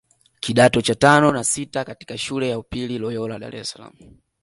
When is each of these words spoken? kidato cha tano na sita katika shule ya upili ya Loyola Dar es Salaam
kidato 0.39 0.79
cha 0.81 0.95
tano 0.95 1.31
na 1.31 1.43
sita 1.43 1.85
katika 1.85 2.17
shule 2.17 2.49
ya 2.49 2.59
upili 2.59 2.93
ya 2.93 2.99
Loyola 2.99 3.39
Dar 3.39 3.55
es 3.55 3.69
Salaam 3.69 3.93